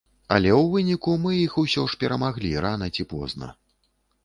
Але 0.35 0.49
ў 0.51 0.63
выніку 0.75 1.13
мы 1.25 1.35
іх 1.41 1.59
усё 1.63 1.83
ж 1.93 2.01
перамаглі, 2.05 2.51
рана 2.69 2.91
ці 2.99 3.07
позна. 3.15 3.53